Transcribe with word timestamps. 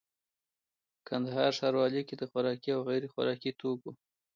کندهار 1.07 1.51
ښاروالي 1.59 2.01
کي 2.07 2.15
د 2.17 2.23
خوراکي 2.31 2.69
او 2.75 2.81
غیري 2.89 3.07
خوراکي 3.13 3.51
توکو 3.59 3.91